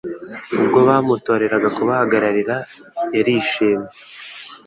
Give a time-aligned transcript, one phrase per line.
[0.61, 2.55] ubwo bamutoreraga kubahagararira
[3.15, 3.89] yarishimye.